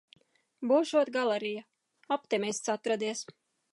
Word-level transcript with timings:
Būšot 0.71 1.11
galerija. 1.17 1.63
Optimists 2.17 2.73
atradies. 2.77 3.23